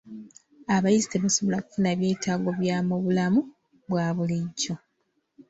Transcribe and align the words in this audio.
Abayizi 0.75 1.07
tebasobola 1.09 1.63
kufuna 1.65 1.89
byetaago 1.99 2.49
bya 2.59 2.77
mu 2.87 2.95
bulamu 3.03 3.41
obwa 3.75 4.05
bulijjo. 4.15 4.73